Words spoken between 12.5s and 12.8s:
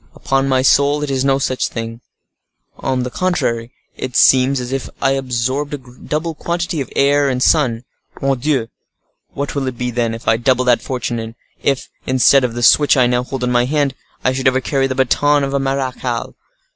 the